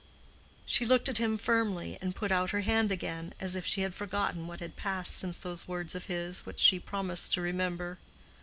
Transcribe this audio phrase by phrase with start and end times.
[0.65, 3.93] She looked at him firmly, and put out her hand again as if she had
[3.93, 7.99] forgotten what had passed since those words of his which she promised to remember.